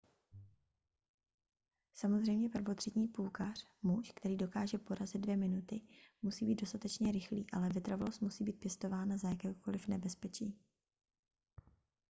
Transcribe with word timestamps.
samozřejmě 1.93 2.49
prvotřídní 2.49 3.07
půlkař 3.07 3.67
muž 3.81 4.11
který 4.15 4.37
dokáže 4.37 4.77
porazit 4.77 5.21
dvě 5.21 5.37
minuty 5.37 5.81
musí 6.21 6.45
být 6.45 6.61
dostatečně 6.61 7.11
rychlý 7.11 7.47
ale 7.53 7.69
vytrvalost 7.69 8.21
musí 8.21 8.43
být 8.43 8.59
pěstována 8.59 9.17
za 9.17 9.29
jakéhokoliv 9.29 9.87
nebezpečí 9.87 10.55